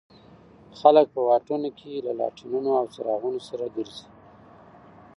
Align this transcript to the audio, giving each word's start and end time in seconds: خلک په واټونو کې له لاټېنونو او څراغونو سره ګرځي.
خلک 0.79 1.05
په 1.15 1.21
واټونو 1.27 1.69
کې 1.79 2.03
له 2.05 2.11
لاټېنونو 2.19 2.71
او 2.79 2.85
څراغونو 2.93 3.39
سره 3.49 3.65
ګرځي. 3.75 4.05